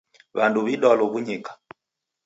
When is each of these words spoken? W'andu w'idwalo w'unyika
W'andu 0.35 0.59
w'idwalo 0.65 1.03
w'unyika 1.11 1.51